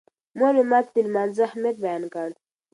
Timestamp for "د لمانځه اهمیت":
0.93-1.77